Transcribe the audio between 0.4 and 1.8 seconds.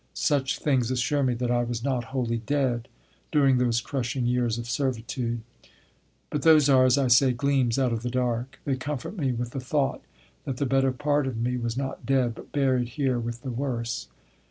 things assure me that I